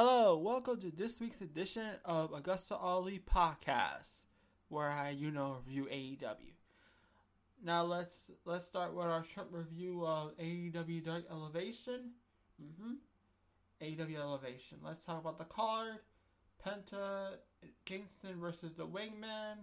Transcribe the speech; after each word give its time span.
Hello, 0.00 0.36
welcome 0.36 0.80
to 0.80 0.92
this 0.92 1.20
week's 1.20 1.40
edition 1.40 1.90
of 2.04 2.32
Augusta 2.32 2.76
Ali 2.76 3.18
Podcast, 3.18 4.06
where 4.68 4.88
I, 4.88 5.10
you 5.10 5.32
know, 5.32 5.56
review 5.66 5.88
AEW. 5.90 6.52
Now 7.64 7.82
let's 7.82 8.30
let's 8.44 8.64
start 8.64 8.94
with 8.94 9.06
our 9.06 9.24
short 9.24 9.48
review 9.50 10.06
of 10.06 10.38
AEW 10.38 11.04
Dark 11.04 11.24
Elevation. 11.28 12.12
Mm-hmm. 12.62 12.92
AEW 13.82 14.20
Elevation. 14.20 14.78
Let's 14.84 15.02
talk 15.02 15.20
about 15.20 15.36
the 15.36 15.46
card. 15.46 15.98
Penta 16.64 17.30
Kingston 17.84 18.38
versus 18.40 18.74
the 18.74 18.86
Wingman. 18.86 19.56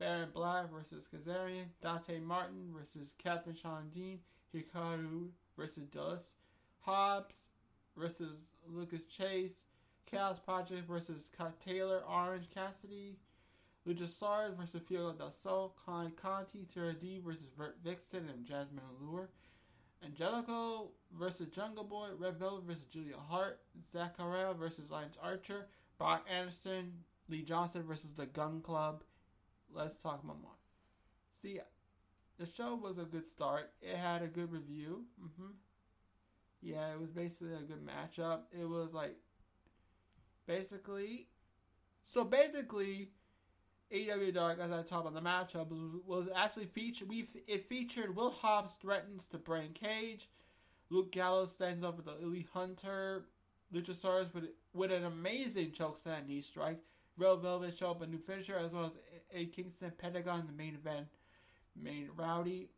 Baron 0.00 0.30
Black 0.34 0.72
versus 0.72 1.06
Kazarian. 1.06 1.66
Dante 1.80 2.18
Martin 2.18 2.74
versus 2.76 3.12
Captain 3.16 3.54
Shawn 3.54 3.90
Dean. 3.94 4.18
Hikaru 4.52 5.28
versus 5.56 5.86
Dulles. 5.86 6.30
Hobbs 6.80 7.36
versus 7.96 8.38
Lucas 8.66 9.04
Chase. 9.04 9.67
Chaos 10.10 10.38
Project 10.38 10.88
versus 10.88 11.30
Taylor 11.64 12.02
Orange 12.08 12.48
Cassidy. 12.52 13.16
Luchasaurus 13.86 14.56
versus 14.56 14.82
Field 14.88 15.18
del 15.18 15.30
Sol. 15.30 15.74
Kai 15.84 16.10
Conti. 16.20 16.66
Tara 16.72 16.94
D 16.94 17.20
versus 17.24 17.48
Bert 17.56 17.76
Vixen 17.84 18.28
and 18.28 18.46
Jazmin 18.46 18.80
Allure. 19.00 19.28
Angelico 20.04 20.88
versus 21.18 21.48
Jungle 21.48 21.84
Boy. 21.84 22.08
Red 22.18 22.38
Velvet 22.38 22.64
versus 22.64 22.84
Julia 22.90 23.16
Hart. 23.16 23.60
Zachariah 23.92 24.54
versus 24.54 24.90
Lance 24.90 25.16
Archer. 25.22 25.66
Brock 25.98 26.24
Anderson. 26.30 26.92
Lee 27.28 27.42
Johnson 27.42 27.82
versus 27.82 28.10
the 28.16 28.26
Gun 28.26 28.60
Club. 28.60 29.02
Let's 29.74 29.98
talk 29.98 30.22
about 30.24 30.40
more. 30.40 30.52
See, 31.42 31.60
the 32.38 32.46
show 32.46 32.74
was 32.74 32.98
a 32.98 33.04
good 33.04 33.28
start. 33.28 33.72
It 33.82 33.96
had 33.96 34.22
a 34.22 34.28
good 34.28 34.50
review. 34.50 35.04
Mm-hmm. 35.22 35.52
Yeah, 36.62 36.92
it 36.92 37.00
was 37.00 37.10
basically 37.10 37.52
a 37.52 37.62
good 37.62 37.86
matchup. 37.86 38.40
It 38.58 38.68
was 38.68 38.92
like 38.92 39.16
basically. 40.48 41.28
So 42.02 42.24
basically, 42.24 43.10
AEW 43.92 44.34
Dark, 44.34 44.58
as 44.58 44.72
I 44.72 44.82
talked 44.82 45.06
about 45.06 45.14
the 45.14 45.20
matchup, 45.20 45.68
was, 46.04 46.26
actually 46.34 46.66
featured. 46.66 47.08
We 47.08 47.28
it 47.46 47.68
featured 47.68 48.16
Will 48.16 48.30
Hobbs 48.30 48.72
threatens 48.80 49.26
to 49.26 49.38
Brian 49.38 49.72
Cage. 49.72 50.28
Luke 50.90 51.12
Gallows 51.12 51.52
stands 51.52 51.84
up 51.84 51.96
with 51.96 52.06
the 52.06 52.18
Elite 52.20 52.48
Hunter. 52.52 53.26
Luchasaurus 53.72 54.32
with 54.34 54.46
with 54.72 54.90
an 54.90 55.04
amazing 55.04 55.70
choke 55.72 56.02
chokeslam 56.02 56.26
knee 56.26 56.40
strike. 56.40 56.80
Red 57.18 57.40
Velvet 57.40 57.76
show 57.76 57.90
up 57.90 58.02
a 58.02 58.06
new 58.06 58.18
finisher 58.18 58.56
as 58.56 58.72
well 58.72 58.86
as 58.86 58.92
a 59.32 59.46
Kingston 59.46 59.92
Pentagon 59.98 60.46
the 60.46 60.52
main 60.52 60.74
event. 60.74 61.06
Main 61.76 62.08
Rowdy. 62.16 62.70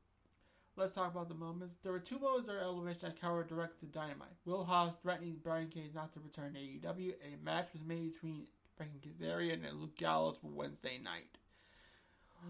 Let's 0.80 0.94
talk 0.94 1.12
about 1.12 1.28
the 1.28 1.34
moments. 1.34 1.74
There 1.82 1.92
were 1.92 1.98
two 1.98 2.18
moments 2.18 2.46
during 2.46 2.62
Elevation 2.62 3.00
that 3.02 3.20
covered 3.20 3.48
direct 3.48 3.80
to 3.80 3.86
Dynamite. 3.86 4.32
Will 4.46 4.64
Hobbs 4.64 4.96
threatening 5.02 5.36
Brian 5.42 5.68
Cage 5.68 5.92
not 5.94 6.10
to 6.14 6.20
return 6.20 6.54
to 6.54 6.58
AEW. 6.58 7.12
A 7.12 7.44
match 7.44 7.68
was 7.74 7.82
made 7.82 8.14
between 8.14 8.46
Frank 8.78 8.92
Kazarian 9.02 9.68
and 9.68 9.78
Luke 9.78 9.94
Gallows 9.98 10.38
for 10.40 10.46
Wednesday 10.46 10.96
night. 10.96 11.36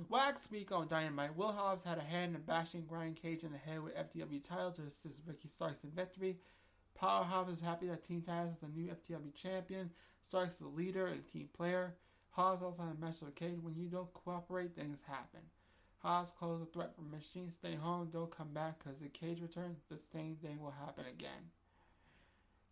Wax 0.09 0.49
week 0.49 0.71
on 0.71 0.87
Dynamite, 0.87 1.37
Will 1.37 1.51
Hobbs 1.51 1.85
had 1.85 1.99
a 1.99 2.03
hand 2.03 2.37
in 2.37 2.43
bashing 2.43 2.83
Brian 2.83 3.15
Cage 3.15 3.43
in 3.43 3.51
the 3.51 3.59
head 3.59 3.83
with 3.83 3.97
FTW 3.97 4.47
title 4.47 4.71
to 4.71 4.83
assist 4.83 5.23
Ricky 5.27 5.49
Starks 5.49 5.83
in 5.83 5.91
victory. 5.91 6.39
Powerhouse 6.95 7.49
is 7.49 7.61
happy 7.61 7.89
that 7.89 8.05
Team 8.05 8.23
Taz 8.23 8.53
is 8.53 8.61
the 8.61 8.69
new 8.69 8.93
FTW 8.93 9.35
champion. 9.35 9.91
Starks 10.29 10.53
is 10.53 10.59
the 10.59 10.69
leader 10.69 11.09
and 11.09 11.27
team 11.27 11.49
player. 11.53 11.97
Hobbs 12.31 12.63
also 12.63 12.81
had 12.81 12.93
a 12.97 13.05
match 13.05 13.21
with 13.23 13.35
Cage. 13.35 13.59
When 13.61 13.75
you 13.75 13.89
don't 13.89 14.15
cooperate, 14.15 14.77
things 14.77 14.99
happen. 15.05 15.41
Hobbs 16.03 16.33
closed 16.39 16.63
a 16.63 16.67
threat 16.67 16.95
from 16.95 17.11
Machine. 17.11 17.53
Stay 17.53 17.75
home, 17.75 18.09
don't 18.11 18.35
come 18.35 18.53
back, 18.53 18.79
because 18.79 18.99
the 18.99 19.09
Cage 19.09 19.41
returns, 19.43 19.79
the 19.91 19.99
same 20.13 20.37
thing 20.37 20.59
will 20.61 20.71
happen 20.71 21.05
again. 21.07 21.51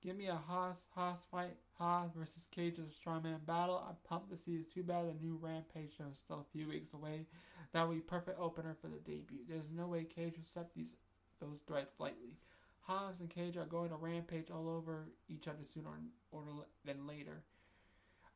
Give 0.01 0.17
me 0.17 0.29
a 0.29 0.37
Haas 0.37 0.79
Haas 0.95 1.19
fight. 1.31 1.57
Haas 1.79 2.11
versus 2.15 2.47
Cage 2.53 2.79
is 2.79 2.87
a 2.87 3.09
strongman 3.09 3.45
battle. 3.45 3.85
I'm 3.87 3.97
pumped 4.09 4.31
to 4.31 4.37
see. 4.37 4.53
It's 4.53 4.73
too 4.73 4.83
bad 4.83 5.07
the 5.07 5.15
new 5.15 5.39
Rampage 5.43 5.97
show 5.97 6.05
is 6.11 6.19
still 6.19 6.41
a 6.41 6.53
few 6.53 6.69
weeks 6.69 6.95
away. 6.95 7.27
That 7.73 7.87
would 7.87 7.95
be 7.95 8.01
perfect 8.01 8.41
opener 8.41 8.77
for 8.81 8.87
the 8.89 8.99
debut. 8.99 9.41
There's 9.49 9.71
no 9.75 9.89
way 9.89 10.05
Cage 10.05 10.35
will 10.35 10.43
accept 10.43 10.75
these 10.75 10.93
those 11.41 11.59
threats 11.67 11.99
lightly. 11.99 12.39
Hobbs 12.81 13.21
and 13.21 13.29
Cage 13.29 13.57
are 13.57 13.67
going 13.67 13.91
to 13.91 13.97
rampage 13.97 14.51
all 14.51 14.69
over 14.69 15.09
each 15.29 15.47
other 15.49 15.65
sooner 15.75 15.91
or 16.31 16.45
than 16.85 17.07
later. 17.07 17.43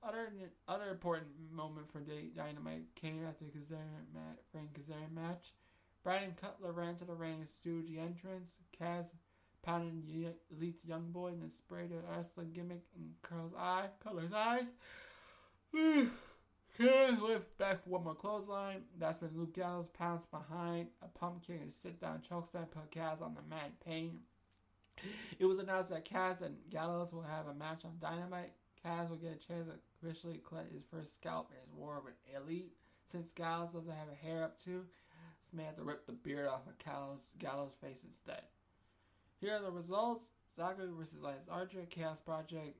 Other 0.04 0.28
other 0.66 0.90
important 0.90 1.28
moment 1.52 1.86
for 1.92 2.00
Dynamite 2.00 2.94
came 2.96 3.24
after 3.24 3.44
Kazarian 3.44 4.12
match, 4.12 4.38
Frank 4.50 4.70
Kazarian 4.72 5.14
match. 5.14 5.52
Brandon 6.02 6.34
Cutler 6.40 6.72
ran 6.72 6.96
to 6.96 7.04
the 7.04 7.14
ring 7.14 7.46
stewed 7.46 7.86
the 7.86 8.00
entrance. 8.00 8.54
Kaz 8.78 9.06
pounded 9.62 10.34
Elite's 10.50 10.84
young 10.84 11.12
boy 11.12 11.28
and 11.28 11.52
sprayed 11.52 11.92
a 11.92 12.16
wrestling 12.16 12.50
gimmick 12.52 12.82
in 12.96 13.14
Curl's 13.22 13.54
eye, 13.56 13.86
Cutler's 14.02 14.32
eyes. 14.32 14.66
Kaz 15.72 17.20
whipped 17.20 17.56
back 17.58 17.84
for 17.84 17.90
one 17.90 18.02
more 18.02 18.14
clothesline. 18.14 18.82
That's 18.98 19.22
when 19.22 19.30
Luke 19.36 19.54
Gallows 19.54 19.88
pounced 19.96 20.30
behind 20.32 20.88
a 21.02 21.06
pumpkin 21.06 21.60
and 21.62 21.72
sit 21.72 22.00
down 22.00 22.22
chokeslam 22.28 22.70
put 22.70 22.90
Kaz 22.90 23.22
on 23.22 23.34
the 23.34 23.42
mat 23.48 23.66
in 23.66 23.92
pain. 23.92 24.20
It 25.38 25.46
was 25.46 25.58
announced 25.58 25.90
that 25.90 26.04
Kaz 26.04 26.40
and 26.42 26.56
Gallows 26.70 27.12
will 27.12 27.22
have 27.22 27.46
a 27.46 27.54
match 27.54 27.84
on 27.84 27.92
Dynamite. 28.00 28.52
Kaz 28.84 29.08
will 29.08 29.16
get 29.16 29.32
a 29.32 29.46
chance 29.46 29.68
to 29.68 29.74
officially 30.02 30.40
collect 30.46 30.72
his 30.72 30.82
first 30.90 31.14
scalp 31.14 31.50
in 31.52 31.60
his 31.60 31.72
war 31.74 32.00
with 32.04 32.14
Elite. 32.36 32.72
Since 33.10 33.28
Gallows 33.34 33.72
doesn't 33.72 33.90
have 33.92 34.08
a 34.10 34.26
hair 34.26 34.42
up 34.42 34.58
too, 34.62 34.84
this 34.84 35.52
may 35.52 35.64
have 35.64 35.76
to 35.76 35.82
rip 35.82 36.06
the 36.06 36.12
beard 36.12 36.48
off 36.48 36.66
of 36.66 36.78
Gallows, 36.84 37.20
Gallows' 37.38 37.74
face 37.80 38.00
instead. 38.04 38.42
Here 39.40 39.54
are 39.54 39.62
the 39.62 39.70
results. 39.70 40.24
Zachary 40.56 40.88
versus 40.96 41.20
Lance 41.20 41.48
Archer. 41.50 41.86
Chaos 41.90 42.18
Project 42.24 42.76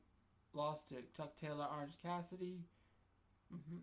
lost 0.55 0.89
to 0.89 0.97
Chuck 1.17 1.37
Taylor, 1.37 1.67
Orange 1.75 1.99
Cassidy. 2.03 2.61
Mm-hmm. 3.53 3.79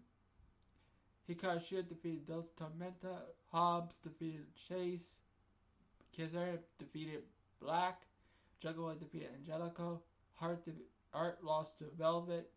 Hikaru 1.29 1.59
Shida 1.61 1.87
defeated 1.87 2.25
Dos 2.27 2.45
Tormenta. 2.59 3.17
Hobbs 3.51 3.97
defeated 3.97 4.45
Chase. 4.67 5.17
Kazarian 6.17 6.59
defeated 6.79 7.23
Black. 7.61 8.01
Juggalo 8.63 8.97
defeated 8.99 9.29
Angelico. 9.35 10.01
Hart, 10.35 10.63
de- 10.65 10.71
Art 11.13 11.43
lost 11.43 11.77
to 11.79 11.85
Velvet. 11.97 12.49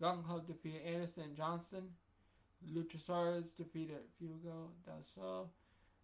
Gun 0.00 0.22
Club 0.22 0.46
defeated 0.46 0.82
Anderson 0.86 1.34
Johnson. 1.36 1.84
Luchasaurus 2.74 3.54
defeated 3.56 3.98
Fuego 4.18 4.70
Del 4.84 5.04
Sol. 5.14 5.50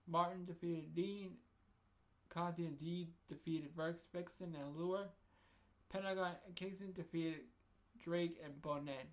Martin 0.07 0.45
defeated 0.45 0.95
Dean. 0.95 1.33
Conti 2.29 2.67
and 2.67 2.79
D 2.79 3.09
defeated 3.29 3.71
Rex 3.75 4.05
Vixen 4.13 4.55
and 4.55 4.77
Lure. 4.77 5.09
Pentagon 5.91 6.33
and 6.47 6.57
Kingston 6.57 6.93
defeated 6.93 7.41
Drake 8.03 8.39
and 8.45 8.61
Bonin. 8.61 9.09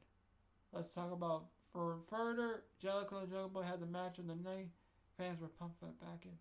Let's 0.74 0.94
talk 0.94 1.12
about 1.12 1.46
for 1.72 2.00
further. 2.10 2.64
Jellicoe 2.82 3.20
and 3.20 3.32
Jungle 3.32 3.50
Boy 3.50 3.62
had 3.62 3.80
the 3.80 3.86
match 3.86 4.18
of 4.18 4.28
the 4.28 4.36
night. 4.36 4.70
Fans 5.18 5.40
were 5.40 5.48
pumped 5.48 5.80
back 5.82 6.26
and 6.26 6.34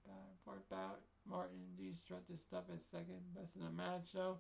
forth 0.45 0.63
about 0.71 1.01
Martin 1.29 1.59
and 1.69 1.77
D 1.77 1.95
struck 2.05 2.23
this 2.29 2.41
stuff 2.43 2.65
at 2.73 2.81
second 2.91 3.21
best 3.37 3.55
in 3.57 3.63
the 3.65 3.71
match 3.71 4.11
show. 4.13 4.39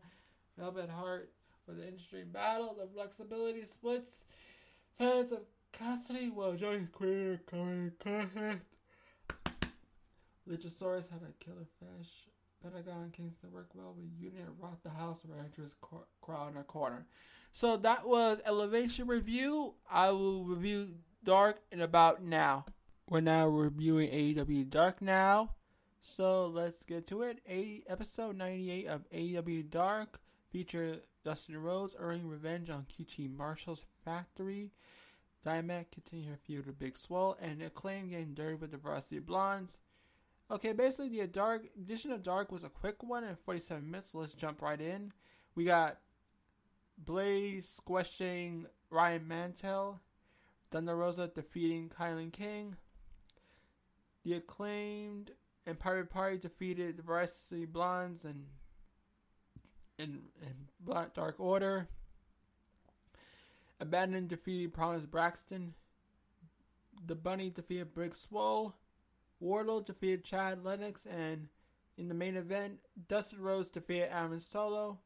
Velvet 0.58 0.90
Hart 0.90 1.30
with 1.66 1.78
the 1.78 1.86
industry 1.86 2.24
battle, 2.24 2.76
the 2.78 2.88
flexibility 2.94 3.64
splits. 3.64 4.24
Fans 4.98 5.32
of 5.32 5.40
Cassidy 5.72 6.30
will 6.30 6.54
join 6.54 6.88
queer 6.92 7.40
coming 7.46 7.92
contest. 7.98 8.64
Luchasaurus 10.48 11.08
had 11.10 11.22
a 11.22 11.44
killer 11.44 11.66
flash. 11.78 12.08
Pentagon 12.62 13.12
Kingston 13.16 13.50
work 13.52 13.68
well 13.74 13.94
with 13.96 14.06
Union 14.20 14.46
rock 14.60 14.78
the 14.82 14.90
house 14.90 15.18
where 15.24 15.38
enters 15.40 15.74
crowd 16.20 16.52
in 16.52 16.58
a 16.58 16.64
corner. 16.64 17.06
So 17.52 17.76
that 17.78 18.06
was 18.06 18.40
Elevation 18.44 19.08
Review. 19.08 19.74
I 19.90 20.10
will 20.10 20.44
review 20.44 20.88
Dark 21.24 21.60
in 21.70 21.80
about 21.80 22.22
now. 22.22 22.66
We're 23.08 23.20
now 23.20 23.46
reviewing 23.48 24.10
AEW 24.10 24.70
Dark 24.70 25.02
now. 25.02 25.50
So 26.00 26.46
let's 26.46 26.82
get 26.82 27.06
to 27.08 27.22
it. 27.22 27.38
A 27.48 27.82
episode 27.86 28.36
98 28.36 28.86
of 28.86 29.10
AEW 29.10 29.70
Dark 29.70 30.20
feature 30.50 31.00
Dustin 31.24 31.62
Rhodes 31.62 31.96
earning 31.98 32.28
revenge 32.28 32.70
on 32.70 32.86
QT 32.86 33.36
Marshall's 33.36 33.84
factory. 34.04 34.72
Diamond 35.44 35.86
continue 35.90 36.30
her 36.30 36.36
feud 36.36 36.66
with 36.66 36.78
Big 36.78 36.96
Swole 36.96 37.36
and 37.40 37.62
Acclaim 37.62 38.08
getting 38.08 38.34
dirty 38.34 38.54
with 38.54 38.70
the 38.70 38.76
Varsity 38.76 39.18
Blondes. 39.18 39.80
Okay, 40.50 40.72
basically 40.72 41.08
the 41.08 41.26
dark 41.26 41.62
edition 41.76 42.12
of 42.12 42.22
Dark 42.22 42.52
was 42.52 42.64
a 42.64 42.68
quick 42.68 43.02
one 43.02 43.24
in 43.24 43.34
47 43.36 43.90
minutes. 43.90 44.12
So 44.12 44.18
let's 44.18 44.34
jump 44.34 44.62
right 44.62 44.80
in. 44.80 45.12
We 45.54 45.64
got 45.64 45.98
Blaze 46.98 47.68
squashing 47.68 48.66
Ryan 48.90 49.26
Mantell, 49.26 50.00
Thunder 50.70 50.96
Rosa 50.96 51.30
defeating 51.34 51.90
KiLynn 51.90 52.32
King. 52.32 52.76
The 54.24 54.34
acclaimed 54.34 55.32
and 55.66 55.78
Pirate 55.78 56.10
Party 56.10 56.38
defeated 56.38 56.96
the 56.96 57.02
Varsity 57.02 57.64
Blondes 57.64 58.24
and 58.24 58.46
in, 60.02 60.20
in 60.42 60.54
Black 60.80 61.14
Dark 61.14 61.36
Order. 61.38 61.88
Abadon 63.80 64.28
defeated 64.28 64.72
Promise 64.72 65.06
Braxton. 65.06 65.74
The 67.06 67.14
Bunny 67.14 67.50
defeated 67.50 67.94
Big 67.94 68.14
Swole. 68.14 68.74
Wardlow 69.42 69.84
defeated 69.84 70.24
Chad 70.24 70.64
Lennox, 70.64 71.00
and 71.10 71.48
in 71.98 72.08
the 72.08 72.14
main 72.14 72.36
event, 72.36 72.78
Dustin 73.08 73.40
Rhodes 73.40 73.68
defeated 73.68 74.12
Aaron 74.12 74.38
Solo. 74.38 74.98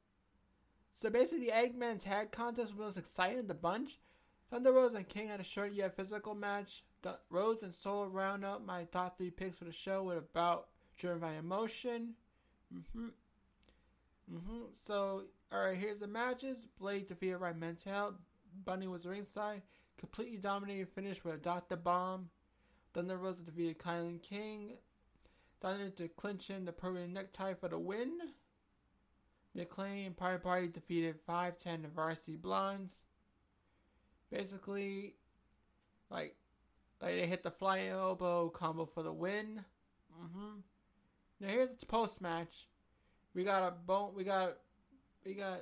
So 0.95 1.11
basically, 1.11 1.47
the 1.47 1.53
Eggman 1.53 1.99
tag 1.99 2.33
contest 2.33 2.71
was 2.71 2.77
the 2.77 2.85
most 2.85 2.97
exciting 2.99 3.39
of 3.39 3.49
the 3.49 3.55
bunch. 3.55 3.99
Thunder 4.51 4.73
Rosa 4.73 4.97
and 4.97 5.09
King 5.09 5.29
had 5.29 5.41
a 5.41 5.45
short 5.45 5.73
yet 5.73 5.97
physical 5.97 6.35
match. 6.35 6.85
The 7.03 7.19
Rose 7.31 7.63
and 7.63 7.75
Solo 7.75 8.07
round 8.07 8.45
up 8.45 8.65
my 8.65 8.85
top 8.85 9.17
three 9.17 9.31
picks 9.31 9.59
for 9.59 9.65
the 9.65 9.73
show 9.73 10.05
with 10.05 10.19
about 10.19 10.69
driven 10.97 11.21
by 11.21 11.35
emotion. 11.35 12.15
Mm-hmm. 12.75 13.09
Mm-hmm. 14.33 14.65
So, 14.87 15.25
alright, 15.53 15.79
here's 15.79 15.99
the 15.99 16.07
matches. 16.07 16.67
Blade 16.79 17.09
defeated 17.09 17.41
by 17.41 17.53
Mental. 17.53 18.15
Bunny 18.65 18.87
was 18.87 19.07
ringside. 19.07 19.63
Completely 19.99 20.39
dominated 20.39 20.89
finish 20.89 21.25
with 21.25 21.35
a 21.35 21.39
Dr. 21.39 21.77
Bomb. 21.77 22.29
Thunder 22.93 23.17
Rosa 23.19 23.43
defeated 23.43 23.79
KiLynn 23.79 24.23
King. 24.23 24.73
Thunder 25.61 25.91
to 25.91 26.09
clinch 26.09 26.51
in 26.51 26.65
the 26.65 26.73
permanent 26.73 27.13
necktie 27.13 27.55
for 27.55 27.69
the 27.69 27.79
win. 27.79 28.19
The 29.55 29.63
Acclaim 29.63 30.13
Party 30.13 30.43
Party 30.43 30.69
defeated 30.69 31.17
510 31.27 31.83
the 31.83 31.89
Varsity 31.89 32.37
Blondes. 32.37 32.95
Basically, 34.31 35.15
like, 36.11 36.37
like 37.01 37.15
they 37.15 37.27
hit 37.27 37.43
the 37.43 37.51
flying 37.51 37.89
elbow 37.89 38.51
combo 38.51 38.85
for 38.85 39.03
the 39.03 39.13
win. 39.13 39.65
Mm-hmm. 40.23 40.61
Now 41.41 41.49
here's 41.49 41.79
the 41.79 41.87
post 41.87 42.21
match. 42.21 42.67
We 43.37 43.45
got 43.45 43.69
a 43.69 43.71
bone. 43.71 44.13
We 44.17 44.25
got, 44.25 44.57
we 45.27 45.35
got, 45.35 45.61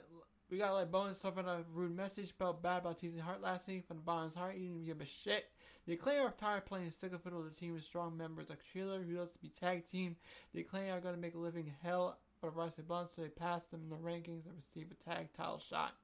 we 0.49 0.59
got 0.59 0.75
like 0.75 0.93
bonus 0.93 1.19
stuff 1.19 1.39
on 1.39 1.47
a 1.47 1.65
rude 1.75 1.97
message 1.97 2.33
felt 2.39 2.63
bad 2.63 2.83
about 2.83 3.01
teasing 3.01 3.19
Hart 3.19 3.43
last 3.43 3.67
week 3.67 3.85
from 3.85 3.97
the 3.97 4.03
Bonds 4.05 4.37
Heart. 4.37 4.55
You 4.55 4.69
didn't 4.69 4.87
give 4.87 5.01
a 5.01 5.05
shit. 5.05 5.47
The 5.85 5.95
Acclaim 5.95 6.23
are 6.23 6.31
tired 6.31 6.67
playing 6.67 6.93
sick 6.93 7.13
of 7.13 7.23
fiddle. 7.23 7.41
Of 7.41 7.53
the 7.53 7.61
team 7.61 7.75
with 7.75 7.83
strong 7.83 8.17
members 8.17 8.49
like 8.49 8.61
Sheila, 8.73 8.99
who 8.99 9.19
loves 9.19 9.33
to 9.33 9.39
be 9.41 9.49
tag 9.49 9.87
team. 9.87 10.15
The 10.55 10.61
Acclaim 10.61 10.93
are 10.93 11.01
going 11.01 11.17
to 11.17 11.21
make 11.21 11.35
a 11.35 11.39
living 11.39 11.75
hell 11.83 12.17
for 12.41 12.53
Varsity 12.53 12.83
Blondes, 12.83 13.11
so 13.17 13.23
they 13.23 13.29
pass 13.29 13.67
them 13.67 13.81
in 13.83 13.91
the 13.91 13.97
rankings 13.97 14.47
and 14.47 14.55
receive 14.55 14.87
a 14.93 15.11
tag 15.11 15.31
title 15.37 15.59
shot. 15.59 15.95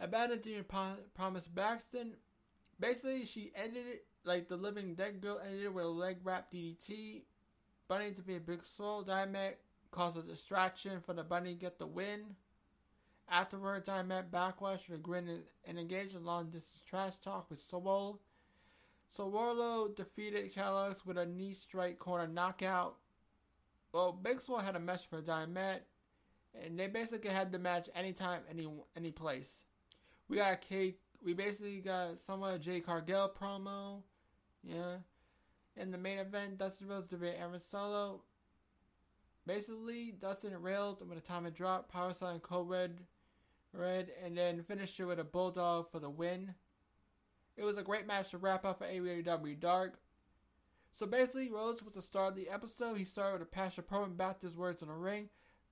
Abandoned 0.00 0.40
didn't 0.40 0.68
promise 0.68 1.48
Baxton. 1.54 2.12
Basically, 2.80 3.26
she 3.26 3.52
ended 3.54 3.84
it 3.86 4.06
like 4.24 4.48
the 4.48 4.56
living 4.56 4.94
dead 4.94 5.20
girl 5.20 5.38
ended 5.44 5.64
it 5.64 5.74
with 5.74 5.84
a 5.84 5.88
leg 5.88 6.16
wrap 6.24 6.50
DDT. 6.50 7.24
Bunny 7.88 8.12
to 8.12 8.22
be 8.22 8.36
a 8.36 8.40
big 8.40 8.64
soul. 8.64 9.02
Diamond 9.02 9.54
causes 9.90 10.24
a 10.24 10.28
distraction 10.28 11.00
for 11.00 11.14
the 11.14 11.22
bunny 11.22 11.54
to 11.54 11.60
get 11.60 11.78
the 11.78 11.86
win. 11.86 12.36
Afterward, 13.30 13.84
Diamond 13.84 14.30
backwash 14.30 14.88
with 14.88 15.00
a 15.00 15.02
grin 15.02 15.42
and 15.66 15.78
engaged 15.78 16.14
in 16.14 16.24
long 16.24 16.46
distance 16.46 16.82
trash 16.88 17.12
talk 17.22 17.50
with. 17.50 17.60
So 17.60 17.80
Wardlow 19.30 19.94
defeated 19.94 20.52
Calix 20.52 21.04
with 21.04 21.18
a 21.18 21.26
knee 21.26 21.52
strike 21.52 21.98
corner 21.98 22.26
knockout. 22.26 22.96
Well, 23.92 24.12
Big 24.12 24.40
Swole 24.40 24.58
had 24.58 24.76
a 24.76 24.80
match 24.80 25.06
for 25.08 25.20
Diamond, 25.20 25.80
and 26.54 26.78
they 26.78 26.88
basically 26.88 27.30
had 27.30 27.52
the 27.52 27.58
match 27.58 27.88
anytime, 27.94 28.42
any 28.50 28.68
any 28.96 29.10
place. 29.10 29.64
We 30.28 30.36
got 30.36 30.60
Kate. 30.60 30.98
We 31.22 31.32
basically 31.32 31.80
got 31.80 32.18
somewhat 32.18 32.54
a 32.54 32.58
Jade 32.58 32.86
Cargill 32.86 33.32
promo. 33.38 34.02
Yeah. 34.62 34.96
In 35.76 35.90
the 35.90 35.98
main 35.98 36.18
event, 36.18 36.58
Dustin 36.58 36.88
Rhodes 36.88 37.08
defeated 37.08 37.36
Aaron 37.38 37.58
Solo. 37.58 38.22
Basically, 39.48 40.12
Dustin 40.20 40.60
railed 40.60 41.00
with 41.08 41.16
a 41.16 41.22
atomic 41.22 41.54
drop, 41.54 41.90
power 41.90 42.12
slam, 42.12 42.38
code 42.38 42.68
red, 42.68 43.00
red, 43.72 44.10
and 44.22 44.36
then 44.36 44.62
finished 44.62 45.00
it 45.00 45.06
with 45.06 45.20
a 45.20 45.24
bulldog 45.24 45.90
for 45.90 46.00
the 46.00 46.10
win. 46.10 46.54
It 47.56 47.64
was 47.64 47.78
a 47.78 47.82
great 47.82 48.06
match 48.06 48.30
to 48.32 48.38
wrap 48.38 48.66
up 48.66 48.76
for 48.76 48.84
AEW 48.84 49.58
Dark. 49.58 50.00
So 50.92 51.06
basically, 51.06 51.48
Rhodes 51.48 51.82
was 51.82 51.94
the 51.94 52.02
star 52.02 52.28
of 52.28 52.36
the 52.36 52.50
episode. 52.50 52.98
He 52.98 53.06
started 53.06 53.38
with 53.38 53.48
a 53.48 53.50
passion 53.50 53.84
pro 53.88 54.04
and 54.04 54.18
backed 54.18 54.42
his 54.42 54.54
words 54.54 54.82
in 54.82 54.88
the 54.88 54.94
ring. 54.94 55.30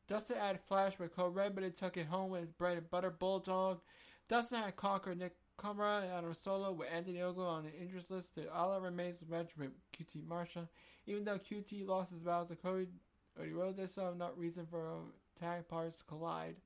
Dustin 0.08 0.38
added 0.38 0.62
Flash 0.66 0.98
with 0.98 1.14
Code 1.14 1.34
Red, 1.34 1.54
but 1.54 1.62
he 1.62 1.68
took 1.68 1.98
it 1.98 2.06
home 2.06 2.30
with 2.30 2.40
his 2.40 2.52
bread 2.52 2.78
and 2.78 2.90
butter 2.90 3.10
bulldog. 3.10 3.82
Dustin 4.26 4.62
had 4.62 4.76
conquered 4.76 5.18
Nick 5.18 5.36
Kamara 5.58 6.02
and 6.02 6.12
Adam 6.12 6.32
Solo 6.32 6.72
with 6.72 6.88
Anthony 6.90 7.18
Ogo 7.18 7.46
on 7.46 7.64
the 7.64 7.78
interest 7.78 8.10
list. 8.10 8.38
All 8.54 8.72
that 8.72 8.80
remains 8.80 9.20
the 9.20 9.26
match 9.26 9.50
with 9.58 9.70
QT 9.92 10.26
Marshall. 10.26 10.66
Even 11.06 11.24
though 11.24 11.38
QT 11.38 11.86
lost 11.86 12.10
his 12.12 12.20
battles 12.20 12.48
to 12.48 12.56
Cody, 12.56 12.88
Cody 13.36 13.52
Rhodes, 13.52 13.76
there's 13.76 13.92
still 13.92 14.14
not 14.14 14.38
reason 14.38 14.66
for 14.70 15.00
tag 15.38 15.68
parts 15.68 15.98
to 15.98 16.04
collide. 16.04 16.56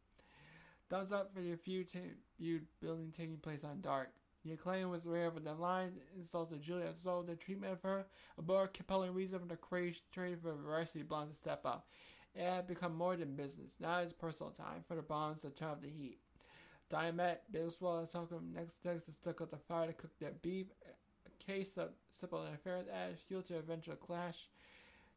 Thumbs 0.89 1.13
up 1.13 1.35
for 1.35 1.41
the 1.41 1.57
feud, 1.57 1.89
building 2.81 3.13
taking 3.17 3.37
place 3.39 3.65
on 3.65 3.81
Dark. 3.81 4.11
The 4.45 4.53
acclaim 4.53 4.89
was 4.89 5.05
aware 5.05 5.27
of 5.27 5.43
the 5.43 5.53
line 5.53 5.93
insults 6.17 6.53
to 6.53 6.59
Julia 6.59 6.95
sold 6.95 7.27
the 7.27 7.37
treatment 7.37 7.73
of 7.73 7.83
her, 7.83 8.07
a 8.39 8.43
more 8.43 8.69
compelling 8.69 9.13
reason 9.13 9.39
for 9.39 9.47
the 9.47 9.57
crazy 9.57 10.01
trade 10.13 10.39
for 10.43 10.55
Varsity 10.55 11.03
Blondes 11.03 11.35
to 11.35 11.41
step 11.41 11.67
up. 11.67 11.87
It 12.35 12.43
had 12.43 12.67
become 12.67 12.95
more 12.95 13.17
than 13.17 13.35
business. 13.35 13.73
Now 13.81 13.99
it's 13.99 14.13
personal 14.13 14.53
time 14.53 14.85
for 14.87 14.95
the 14.95 15.03
Bonds 15.03 15.43
to 15.43 15.51
turn 15.51 15.71
up 15.71 15.83
the 15.83 15.89
heat. 15.89 16.19
Diamond, 16.89 17.39
Big 17.51 17.63
and 17.63 18.11
Talcum, 18.11 18.53
next 18.55 18.85
next 18.85 19.05
to 19.05 19.13
stuck 19.13 19.41
up 19.41 19.51
the 19.51 19.59
fire 19.59 19.89
to 19.89 19.93
cook 19.93 20.11
their 20.19 20.33
beef. 20.43 20.67
A 21.27 21.45
case 21.45 21.77
of 21.77 21.91
simple 22.11 22.47
interference 22.47 22.89
ash, 22.89 23.19
fuel 23.29 23.43
to 23.43 23.59
eventual 23.59 23.97
clash. 23.97 24.49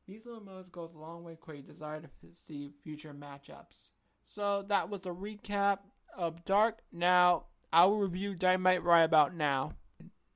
These 0.08 0.26
little 0.26 0.44
modes 0.44 0.70
goes 0.70 0.94
a 0.94 1.00
long 1.00 1.24
way 1.24 1.38
for 1.44 1.54
you 1.54 1.62
desire 1.62 2.02
to 2.02 2.10
see 2.34 2.72
future 2.84 3.14
matchups. 3.14 3.92
So 4.24 4.64
that 4.64 4.90
was 4.90 5.06
a 5.06 5.10
recap 5.10 5.80
of 6.16 6.44
Dark. 6.46 6.80
Now 6.92 7.46
I 7.72 7.86
will 7.86 8.00
review 8.00 8.36
Dynamite 8.36 8.84
right 8.84 9.04
about 9.04 9.34
now. 9.34 9.74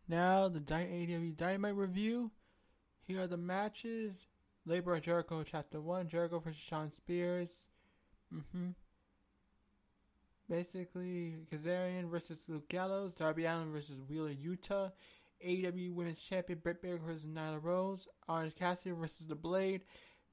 Now 0.07 0.47
the 0.47 0.59
AEW 0.59 1.35
Dynamite 1.35 1.75
review. 1.75 2.31
Here 3.03 3.21
are 3.21 3.27
the 3.27 3.37
matches. 3.37 4.13
Labor 4.65 4.95
of 4.95 5.01
Jericho 5.01 5.43
Chapter 5.43 5.79
1, 5.79 6.09
Jericho 6.09 6.39
versus 6.39 6.61
Shawn 6.61 6.91
Spears. 6.91 7.67
Mm-hmm. 8.33 8.71
Basically, 10.49 11.35
Kazarian 11.51 12.09
versus 12.09 12.43
Luke 12.47 12.67
Gallows, 12.67 13.13
Darby 13.13 13.45
Allin 13.45 13.71
versus 13.71 14.01
Wheeler 14.09 14.33
Yuta, 14.33 14.91
AEW 15.45 15.93
Women's 15.93 16.21
Champion 16.21 16.59
Britt 16.59 16.81
Baker 16.81 16.97
versus 16.97 17.25
Nyla 17.25 17.61
Rose, 17.61 18.07
Orange 18.27 18.55
Cassidy 18.55 18.91
versus 18.91 19.27
The 19.27 19.35
Blade, 19.35 19.83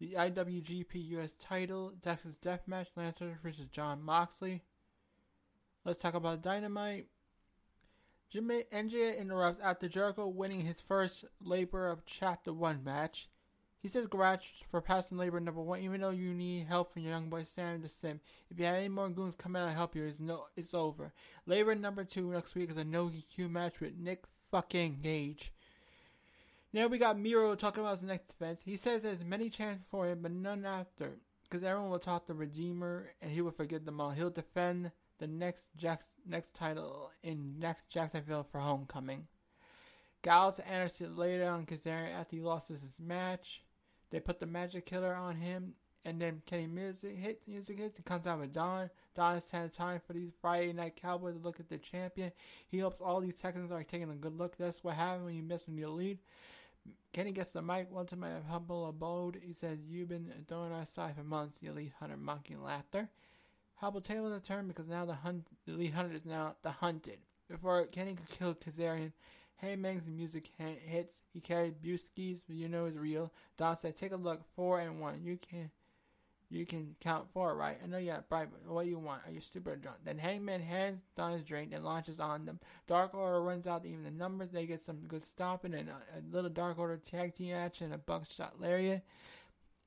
the 0.00 0.14
IWGP 0.14 1.08
US 1.10 1.32
title, 1.38 1.92
Texas 2.02 2.36
Deathmatch, 2.42 2.88
Lance 2.96 3.18
versus 3.42 3.66
John 3.70 4.02
Moxley. 4.02 4.62
Let's 5.84 6.00
talk 6.00 6.14
about 6.14 6.42
Dynamite. 6.42 7.06
Jimmy 8.30 8.64
NJ 8.72 9.18
interrupts 9.18 9.60
after 9.62 9.88
Jericho 9.88 10.26
winning 10.26 10.62
his 10.62 10.80
first 10.80 11.24
Labor 11.40 11.88
of 11.88 12.04
Chapter 12.04 12.52
1 12.52 12.82
match. 12.82 13.28
He 13.84 13.88
says 13.88 14.06
garage 14.06 14.46
for 14.70 14.80
passing 14.80 15.18
labor 15.18 15.38
number 15.40 15.60
one, 15.60 15.80
even 15.80 16.00
though 16.00 16.08
you 16.08 16.32
need 16.32 16.66
help 16.66 16.90
from 16.90 17.02
your 17.02 17.12
young 17.12 17.28
boy 17.28 17.44
Sam 17.44 17.82
the 17.82 17.88
Sim. 17.90 18.18
If 18.50 18.58
you 18.58 18.64
have 18.64 18.76
any 18.76 18.88
more 18.88 19.10
goons 19.10 19.36
come 19.36 19.54
out 19.56 19.68
and 19.68 19.76
help 19.76 19.94
you, 19.94 20.04
it's 20.04 20.20
no 20.20 20.46
it's 20.56 20.72
over. 20.72 21.12
Labor 21.44 21.74
number 21.74 22.02
two 22.02 22.32
next 22.32 22.54
week 22.54 22.70
is 22.70 22.78
a 22.78 22.84
no 22.84 23.08
DQ 23.08 23.50
match 23.50 23.80
with 23.80 23.94
Nick 23.98 24.24
fucking 24.54 25.00
Gage. 25.02 25.52
Now 26.72 26.86
we 26.86 26.96
got 26.96 27.18
Miro 27.18 27.56
talking 27.56 27.82
about 27.82 27.98
his 27.98 28.04
next 28.04 28.28
defense. 28.28 28.60
He 28.64 28.76
says 28.76 29.02
there's 29.02 29.24
many 29.24 29.50
chances 29.50 29.84
for 29.90 30.06
him, 30.06 30.20
but 30.22 30.30
none 30.30 30.64
after. 30.64 31.18
Because 31.42 31.64
everyone 31.64 31.90
will 31.90 31.98
talk 31.98 32.28
the 32.28 32.34
Redeemer 32.34 33.10
and 33.20 33.32
he 33.32 33.40
will 33.40 33.50
forget 33.50 33.84
them 33.84 34.00
all. 34.00 34.12
He'll 34.12 34.30
defend 34.30 34.92
the 35.18 35.26
next 35.26 35.66
Jack's 35.76 36.14
next 36.24 36.54
title 36.54 37.10
in 37.24 37.58
next 37.58 37.90
Jacksonville 37.90 38.46
for 38.48 38.60
homecoming. 38.60 39.26
Gallows 40.22 40.60
Anderson 40.60 41.16
later 41.16 41.48
on 41.48 41.66
Kazarian 41.66 42.14
after 42.14 42.36
he 42.36 42.42
lost 42.42 42.68
his 42.68 42.96
match. 43.00 43.64
They 44.10 44.20
put 44.20 44.38
the 44.38 44.46
magic 44.46 44.86
killer 44.86 45.14
on 45.14 45.34
him, 45.34 45.74
and 46.04 46.20
then 46.20 46.42
Kenny 46.46 46.66
music 46.66 47.16
hit 47.16 47.40
music 47.46 47.78
hits. 47.78 47.96
He 47.96 48.02
comes 48.02 48.26
out 48.26 48.40
with 48.40 48.52
Don. 48.52 48.90
Don 49.14 49.34
has 49.34 49.50
had 49.50 49.72
time 49.72 50.00
for 50.06 50.12
these 50.12 50.32
Friday 50.40 50.72
night 50.72 50.96
Cowboys 50.96 51.34
to 51.34 51.40
look 51.40 51.60
at 51.60 51.68
the 51.68 51.78
champion. 51.78 52.32
He 52.68 52.78
hopes 52.80 53.00
all 53.00 53.20
these 53.20 53.36
Texans 53.36 53.72
are 53.72 53.82
taking 53.82 54.10
a 54.10 54.14
good 54.14 54.36
look. 54.36 54.56
That's 54.56 54.84
what 54.84 54.94
happens 54.94 55.24
when 55.24 55.34
you 55.34 55.42
miss 55.42 55.66
when 55.66 55.78
you 55.78 55.88
lead. 55.88 56.18
Kenny 57.12 57.32
gets 57.32 57.52
the 57.52 57.62
mic 57.62 57.90
once 57.90 58.12
in 58.12 58.20
my 58.20 58.32
humble 58.48 58.88
abode. 58.88 59.40
He 59.42 59.54
says, 59.54 59.78
You've 59.88 60.08
been 60.08 60.32
throwing 60.46 60.72
our 60.72 60.84
side 60.84 61.16
for 61.16 61.24
months, 61.24 61.58
the 61.58 61.68
elite 61.68 61.92
hunter 61.98 62.16
mocking 62.16 62.62
laughter. 62.62 63.08
Hubble 63.76 64.00
tables 64.00 64.32
the 64.32 64.40
turn 64.40 64.68
because 64.68 64.88
now 64.88 65.04
the, 65.04 65.14
hunt, 65.14 65.46
the 65.66 65.88
hunter 65.88 66.14
is 66.14 66.24
now 66.24 66.56
the 66.62 66.70
hunted. 66.70 67.18
Before 67.48 67.84
Kenny 67.86 68.14
could 68.14 68.28
kill 68.28 68.54
Kazarian, 68.54 69.12
Hangman's 69.56 70.06
music 70.06 70.50
hits. 70.58 71.16
He 71.32 71.40
carried 71.40 71.82
Buski's, 71.82 72.42
but 72.46 72.56
you 72.56 72.68
know 72.68 72.86
it's 72.86 72.96
real. 72.96 73.32
Don 73.56 73.76
said, 73.76 73.96
"Take 73.96 74.12
a 74.12 74.16
look. 74.16 74.42
Four 74.56 74.80
and 74.80 75.00
one. 75.00 75.22
You 75.22 75.38
can, 75.38 75.70
you 76.54 76.66
can 76.66 76.94
count 77.00 77.28
four, 77.32 77.56
right? 77.56 77.78
I 77.82 77.86
know 77.86 77.98
you 77.98 78.12
got 78.12 78.28
bright, 78.28 78.48
but 78.50 78.72
what 78.72 78.86
you 78.86 78.98
want? 78.98 79.22
Are 79.26 79.32
you 79.32 79.40
stupid 79.40 79.72
or 79.72 79.76
drunk?" 79.76 79.98
Then 80.04 80.18
Hangman 80.18 80.62
hands 80.62 81.02
down 81.16 81.32
his 81.32 81.42
drink 81.42 81.72
and 81.72 81.84
launches 81.84 82.20
on 82.20 82.44
them. 82.44 82.60
Dark 82.86 83.14
Order 83.14 83.42
runs 83.42 83.66
out 83.66 83.84
even 83.84 84.04
the 84.04 84.10
numbers. 84.10 84.50
They 84.50 84.66
get 84.66 84.84
some 84.84 85.06
good 85.08 85.24
stopping 85.24 85.74
and 85.74 85.88
a, 85.88 85.92
a 85.92 86.20
little 86.30 86.50
Dark 86.50 86.78
Order 86.78 86.96
tag 86.96 87.34
team 87.34 87.54
action, 87.54 87.92
a 87.92 87.98
buckshot 87.98 88.60
lariat. 88.60 89.02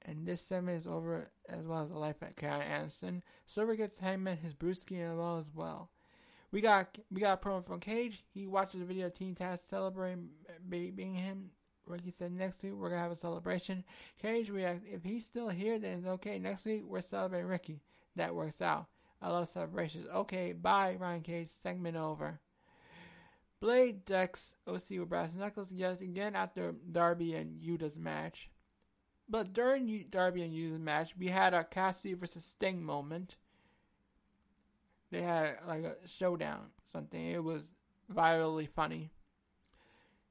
And 0.06 0.26
this 0.26 0.42
segment 0.42 0.78
is 0.78 0.88
over 0.88 1.28
as 1.50 1.66
well 1.66 1.84
as 1.84 1.90
the 1.90 1.98
life 1.98 2.22
at 2.22 2.38
Karl 2.38 2.62
Anderson. 2.62 3.24
Silver 3.46 3.76
gets 3.76 4.00
Hangman 4.00 4.38
his 4.38 4.54
brewski 4.54 5.02
as 5.02 5.18
well 5.18 5.38
as 5.38 5.50
well. 5.54 5.90
We 6.52 6.62
got 6.62 6.98
we 7.12 7.20
got 7.20 7.42
a 7.44 7.46
promo 7.46 7.66
from 7.66 7.82
Cage. 7.82 8.24
He 8.34 8.48
watches 8.48 8.80
the 8.80 8.86
video 8.86 9.08
of 9.08 9.14
Team 9.14 9.36
Taz 9.36 9.60
celebrating 9.70 10.30
uh, 10.50 10.54
being 10.70 11.14
him. 11.14 11.52
Ricky 11.88 12.12
said 12.12 12.32
next 12.32 12.62
week 12.64 12.74
we're 12.74 12.90
gonna 12.90 13.02
have 13.02 13.12
a 13.12 13.16
celebration. 13.16 13.84
Cage 14.22 14.50
reacts 14.50 14.86
if 14.92 15.04
he's 15.04 15.26
still 15.26 15.50
here 15.50 15.80
then 15.80 16.00
it's 16.00 16.08
okay. 16.08 16.40
Next 16.40 16.66
week 16.66 16.84
we're 16.86 17.02
celebrating 17.02 17.48
Ricky. 17.48 17.82
That 18.16 18.36
works 18.36 18.62
out. 18.62 18.88
I 19.22 19.30
love 19.30 19.50
celebrations. 19.50 20.08
Okay, 20.14 20.54
bye, 20.54 20.96
Ryan 21.00 21.22
Cage. 21.22 21.50
Segment 21.50 21.98
over. 21.98 22.40
Blade 23.60 24.06
decks 24.06 24.54
OC 24.68 25.00
with 25.00 25.10
brass 25.10 25.34
knuckles 25.34 25.72
yet 25.72 26.02
again 26.02 26.36
after 26.36 26.76
Darby 26.92 27.34
and 27.34 27.60
Yuta's 27.60 27.98
match. 27.98 28.50
But 29.30 29.54
during 29.54 30.06
Darby 30.10 30.44
and 30.44 30.54
Yuta's 30.54 30.80
match, 30.80 31.18
we 31.18 31.28
had 31.28 31.54
a 31.54 31.64
Cassidy 31.64 32.14
versus 32.14 32.46
Sting 32.46 32.84
moment. 32.84 33.36
They 35.10 35.22
had 35.22 35.58
like 35.68 35.84
a 35.84 35.96
showdown, 36.06 36.68
something. 36.84 37.26
It 37.26 37.44
was 37.44 37.72
virally 38.14 38.70
funny. 38.70 39.12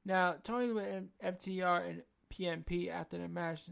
Now, 0.07 0.35
Tony 0.41 0.71
with 0.71 1.03
FTR 1.21 1.89
and 1.89 2.01
PMP 2.33 2.89
after 2.89 3.17
the 3.17 3.27
match, 3.27 3.63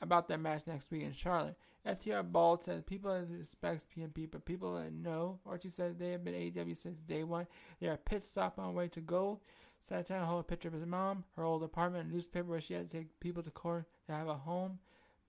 about 0.00 0.28
their 0.28 0.38
match 0.38 0.62
next 0.64 0.88
week 0.92 1.02
in 1.02 1.12
Charlotte. 1.12 1.56
FTR 1.84 2.30
Bald 2.30 2.62
says 2.62 2.84
people 2.84 3.20
respect 3.28 3.90
PMP, 3.90 4.30
but 4.30 4.44
people 4.44 4.76
that 4.76 4.92
know. 4.92 5.40
Archie 5.44 5.70
said 5.70 5.98
they 5.98 6.12
have 6.12 6.24
been 6.24 6.34
AEW 6.34 6.78
since 6.78 7.00
day 7.00 7.24
one. 7.24 7.48
They 7.80 7.88
are 7.88 7.96
pit 7.96 8.22
stop 8.22 8.60
on 8.60 8.66
the 8.66 8.72
way 8.72 8.86
to 8.88 9.00
gold. 9.00 9.40
Santana 9.88 10.24
hold 10.24 10.42
a 10.42 10.44
picture 10.44 10.68
of 10.68 10.74
his 10.74 10.86
mom, 10.86 11.24
her 11.34 11.42
old 11.42 11.64
apartment, 11.64 12.08
a 12.08 12.12
newspaper 12.14 12.46
where 12.46 12.60
she 12.60 12.74
had 12.74 12.88
to 12.88 12.96
take 12.96 13.18
people 13.18 13.42
to 13.42 13.50
court 13.50 13.86
to 14.06 14.12
have 14.12 14.28
a 14.28 14.34
home. 14.34 14.78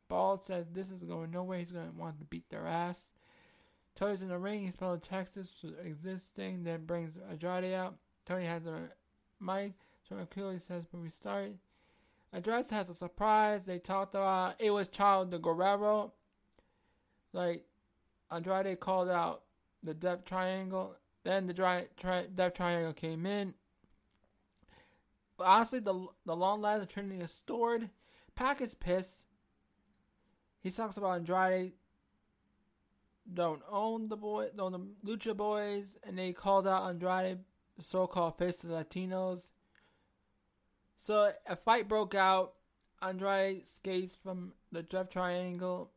Bald 0.08 0.44
says 0.44 0.68
this 0.72 0.92
is 0.92 1.02
going 1.02 1.32
nowhere. 1.32 1.58
He's 1.58 1.72
going 1.72 1.90
to 1.90 1.98
want 1.98 2.20
to 2.20 2.26
beat 2.26 2.48
their 2.52 2.68
ass. 2.68 3.16
Tony's 3.96 4.22
in 4.22 4.30
the 4.30 4.38
ring. 4.38 4.62
He's 4.62 4.74
spelling 4.74 5.00
Texas 5.00 5.52
existing. 5.84 6.64
Then 6.64 6.86
brings 6.86 7.18
Andrade 7.28 7.74
out. 7.74 7.96
Tony 8.28 8.46
has 8.46 8.68
a 8.68 8.90
mic. 9.40 9.74
Tony 10.08 10.26
clearly 10.26 10.60
says 10.60 10.86
when 10.92 11.02
we 11.02 11.10
start. 11.10 11.52
Andrade 12.32 12.70
has 12.70 12.90
a 12.90 12.94
surprise. 12.94 13.64
They 13.64 13.80
talked 13.80 14.16
about 14.16 14.56
it 14.60 14.72
was 14.72 14.88
Child 14.88 15.32
the 15.32 15.40
Guerrero. 15.40 16.14
Like 17.32 17.66
Andrade 18.32 18.80
called 18.80 19.10
out 19.10 19.44
the 19.84 19.94
Death 19.94 20.26
Triangle. 20.26 20.96
Then 21.24 21.48
the 21.48 21.54
dry, 21.54 21.88
tri- 21.96 22.28
Death 22.34 22.56
Triangle 22.56 22.94
came 22.94 23.26
in. 23.26 23.54
But 25.38 25.46
honestly, 25.46 25.80
the 25.80 26.08
the 26.26 26.36
long 26.36 26.62
ladder 26.62 26.86
Trinity 26.86 27.22
is 27.22 27.32
stored. 27.32 27.90
Pac 28.36 28.62
is 28.62 28.74
pissed. 28.74 29.26
He 30.62 30.72
talks 30.72 30.98
about 30.98 31.18
Andrade 31.18 31.74
don't 33.32 33.62
own 33.70 34.10
the 34.10 34.18
boy, 34.18 34.50
own 34.60 34.72
the 34.72 34.80
Lucha 35.06 35.36
Bros, 35.36 35.98
and 36.04 36.18
they 36.18 36.34
called 36.34 36.68
out 36.68 36.90
Andrade, 36.90 37.40
so-called 37.80 38.38
face 38.38 38.64
of 38.64 38.72
Latinos. 38.72 39.52
So 41.04 41.34
a 41.48 41.56
fight 41.58 41.90
broke 41.90 42.16
out. 42.16 42.54
Andrade 43.02 43.66
skates 43.68 44.16
from 44.16 44.54
the 44.72 44.84
Death 44.84 45.10
Triangle. 45.10 45.92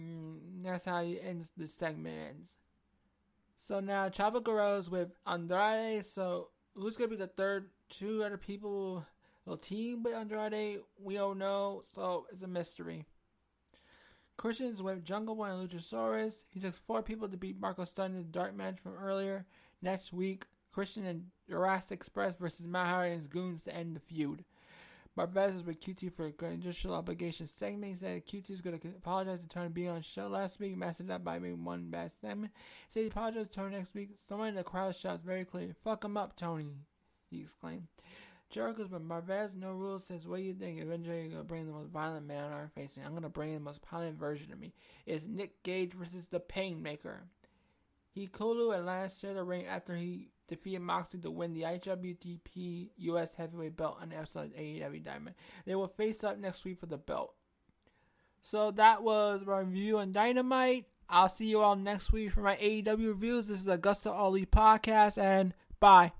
Mm, 0.00 0.38
that's 0.62 0.86
how 0.86 1.02
he 1.02 1.20
ends 1.20 1.50
the 1.54 1.66
segment. 1.66 2.48
So 3.58 3.80
now 3.80 4.08
Chavo 4.08 4.42
Guerrero's 4.42 4.88
with 4.88 5.10
Andrade. 5.26 6.06
So 6.06 6.48
who's 6.74 6.96
gonna 6.96 7.10
be 7.10 7.16
the 7.16 7.26
third 7.26 7.68
two 7.90 8.24
other 8.24 8.38
people 8.38 9.04
will 9.44 9.58
team 9.58 10.02
with 10.02 10.14
Andrade? 10.14 10.80
We 10.98 11.14
don't 11.14 11.38
know. 11.38 11.82
So 11.94 12.26
it's 12.32 12.40
a 12.40 12.48
mystery. 12.48 13.04
Christian's 14.38 14.80
with 14.80 15.04
Jungle 15.04 15.34
Boy 15.34 15.50
and 15.50 15.68
Luchasaurus. 15.68 16.44
He 16.48 16.60
took 16.60 16.76
four 16.86 17.02
people 17.02 17.28
to 17.28 17.36
beat 17.36 17.60
Marko 17.60 17.84
Stunt 17.84 18.14
in 18.14 18.20
the 18.20 18.24
dark 18.24 18.54
match 18.54 18.78
from 18.80 18.94
earlier. 18.94 19.44
Next 19.82 20.14
week, 20.14 20.46
Christian 20.76 21.06
and 21.06 21.24
Jurassic 21.48 22.00
Express 22.00 22.34
versus 22.38 22.66
Matt 22.66 22.88
Hardy 22.88 23.12
and 23.12 23.18
his 23.18 23.26
goons 23.26 23.62
to 23.62 23.74
end 23.74 23.96
the 23.96 24.00
feud. 24.00 24.44
Marvez 25.16 25.54
is 25.54 25.62
with 25.62 25.80
QT 25.80 26.12
for 26.12 26.26
a 26.26 26.32
conditional 26.32 26.96
obligation 26.96 27.46
segment. 27.46 27.94
He 27.94 27.98
said 27.98 28.26
QT 28.26 28.50
is 28.50 28.60
going 28.60 28.78
to 28.78 28.88
apologize 28.88 29.40
to 29.40 29.48
Tony 29.48 29.70
being 29.70 29.88
on 29.88 30.02
show 30.02 30.28
last 30.28 30.60
week, 30.60 30.76
messed 30.76 31.00
it 31.00 31.10
up 31.10 31.24
by 31.24 31.38
making 31.38 31.64
one 31.64 31.88
bad 31.88 32.12
segment. 32.12 32.52
He 32.54 32.92
said 32.92 33.00
he 33.00 33.06
apologized 33.06 33.52
to 33.52 33.58
Tony 33.58 33.74
next 33.74 33.94
week. 33.94 34.10
Someone 34.28 34.48
in 34.48 34.54
the 34.54 34.64
crowd 34.64 34.94
shouts 34.94 35.22
very 35.24 35.46
clearly, 35.46 35.72
Fuck 35.82 36.04
him 36.04 36.18
up, 36.18 36.36
Tony, 36.36 36.74
he 37.30 37.40
exclaimed. 37.40 37.86
Jericho's 38.50 38.88
but 38.88 39.00
Marvez, 39.00 39.54
no 39.54 39.72
rules, 39.72 40.04
says, 40.04 40.26
What 40.26 40.36
do 40.36 40.42
you 40.42 40.52
think? 40.52 40.82
Eventually, 40.82 41.20
you're 41.20 41.28
going 41.28 41.38
to 41.38 41.48
bring 41.48 41.66
the 41.66 41.72
most 41.72 41.88
violent 41.88 42.26
man 42.26 42.44
on 42.44 42.52
our 42.52 42.70
facing. 42.74 43.02
I'm 43.02 43.12
going 43.12 43.22
to 43.22 43.30
bring 43.30 43.54
the 43.54 43.60
most 43.60 43.80
violent 43.90 44.18
version 44.18 44.52
of 44.52 44.60
me. 44.60 44.74
It's 45.06 45.24
Nick 45.26 45.62
Gage 45.62 45.94
versus 45.94 46.26
the 46.26 46.38
Painmaker. 46.38 47.20
Hikaru 48.14 48.76
and 48.76 48.84
last 48.84 49.22
share 49.22 49.32
the 49.32 49.42
ring 49.42 49.64
after 49.66 49.96
he 49.96 50.28
defeated 50.48 50.80
Moxley 50.80 51.20
to 51.20 51.30
win 51.30 51.54
the 51.54 51.62
IWGP 51.62 52.90
US 52.96 53.34
Heavyweight 53.34 53.76
Belt 53.76 53.98
on 54.00 54.12
episode 54.12 54.54
AEW 54.54 55.02
Diamond. 55.02 55.36
They 55.64 55.74
will 55.74 55.88
face 55.88 56.24
up 56.24 56.38
next 56.38 56.64
week 56.64 56.78
for 56.78 56.86
the 56.86 56.98
belt. 56.98 57.34
So 58.40 58.70
that 58.72 59.02
was 59.02 59.42
my 59.46 59.60
review 59.60 59.98
on 59.98 60.12
Dynamite. 60.12 60.86
I'll 61.08 61.28
see 61.28 61.46
you 61.46 61.60
all 61.60 61.76
next 61.76 62.12
week 62.12 62.32
for 62.32 62.40
my 62.40 62.56
AEW 62.56 63.08
reviews. 63.08 63.48
This 63.48 63.60
is 63.60 63.68
Augusta 63.68 64.10
Ali 64.10 64.46
podcast, 64.46 65.18
and 65.18 65.54
bye. 65.80 66.12